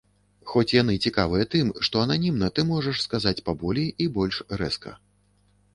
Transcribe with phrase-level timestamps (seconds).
[0.51, 4.35] Хоць яны цікавыя тым, што ананімна ты можаш сказаць паболей і больш
[4.65, 4.99] рэзка.